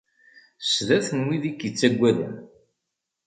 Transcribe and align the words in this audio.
Sdat 0.71 1.07
n 1.17 1.19
wid 1.25 1.43
i 1.49 1.51
k-ittaggaden. 1.53 2.33